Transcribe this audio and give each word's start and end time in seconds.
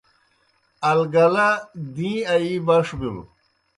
اَلگَلہ 0.89 1.47
دِیں 1.95 2.19
آیی 2.33 2.53
بݜ 2.67 2.87
بِلوْ۔ 2.99 3.21